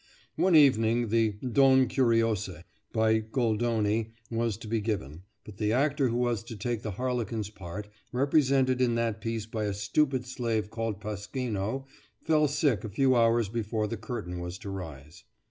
[0.35, 6.17] One evening the "Donne Curiose" by Goldoni was to be given, but the actor who
[6.17, 10.99] was to take the harlequin's part, represented in that piece by a stupid slave called
[10.99, 11.85] Pasquino,
[12.23, 15.23] fell sick a few hours before the curtain was to rise.